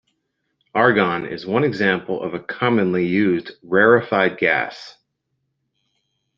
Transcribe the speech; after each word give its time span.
Argon 0.73 1.27
is 1.27 1.45
one 1.45 1.63
example 1.63 2.23
of 2.23 2.33
a 2.33 2.39
commonly 2.39 3.05
used 3.05 3.51
rarefied 3.61 4.39
gas. 4.39 4.97